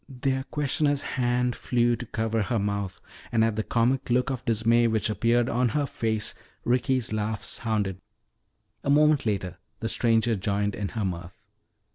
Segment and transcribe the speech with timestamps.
[0.09, 2.99] Their questioner's hand flew to cover her mouth,
[3.31, 6.33] and at the comic look of dismay which appeared on her face,
[6.65, 8.01] Ricky's laugh sounded.
[8.83, 11.43] A moment later the stranger joined in her mirth.